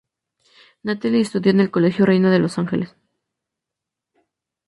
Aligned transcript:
Natalie 0.81 1.21
estudió 1.21 1.51
en 1.51 1.59
el 1.59 1.69
Colegio 1.69 2.07
Reina 2.07 2.31
de 2.31 2.39
los 2.39 2.57
Ángeles. 2.57 2.95